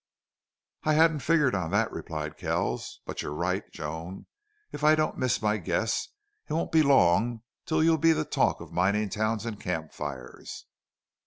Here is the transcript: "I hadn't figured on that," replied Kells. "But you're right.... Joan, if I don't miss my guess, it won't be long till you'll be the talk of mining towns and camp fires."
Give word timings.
"I 0.83 0.93
hadn't 0.95 1.19
figured 1.19 1.53
on 1.53 1.69
that," 1.69 1.91
replied 1.91 2.35
Kells. 2.35 3.01
"But 3.05 3.21
you're 3.21 3.35
right.... 3.35 3.71
Joan, 3.71 4.25
if 4.71 4.83
I 4.83 4.95
don't 4.95 5.15
miss 5.19 5.43
my 5.43 5.57
guess, 5.57 6.07
it 6.49 6.53
won't 6.53 6.71
be 6.71 6.81
long 6.81 7.43
till 7.67 7.83
you'll 7.83 7.99
be 7.99 8.11
the 8.13 8.25
talk 8.25 8.61
of 8.61 8.71
mining 8.71 9.09
towns 9.09 9.45
and 9.45 9.59
camp 9.61 9.93
fires." 9.93 10.65